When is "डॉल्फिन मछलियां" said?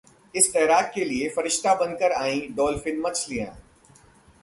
2.55-3.47